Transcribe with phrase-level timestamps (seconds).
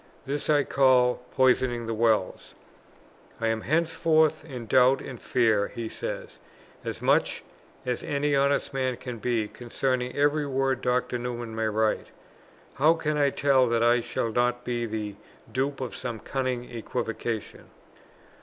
[0.25, 2.55] This I call poisoning the wells.
[3.39, 6.39] "I am henceforth in doubt and fear," he says,
[6.83, 7.43] "as much
[7.85, 11.19] as any honest man can be, concerning every word Dr.
[11.19, 12.07] Newman may write.
[12.79, 15.17] _How can I tell that I shall not be the
[15.51, 17.65] dupe of some cunning equivocation?